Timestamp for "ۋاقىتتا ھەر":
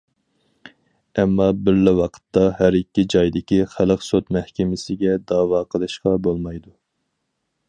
1.99-2.79